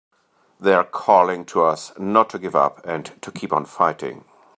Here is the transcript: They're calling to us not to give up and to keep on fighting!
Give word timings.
They're 0.59 0.83
calling 0.83 1.45
to 1.45 1.61
us 1.63 1.93
not 1.95 2.31
to 2.31 2.39
give 2.39 2.55
up 2.55 2.83
and 2.83 3.11
to 3.21 3.31
keep 3.31 3.53
on 3.53 3.65
fighting! 3.65 4.25